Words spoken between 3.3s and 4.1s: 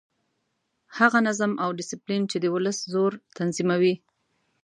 تنظیموي.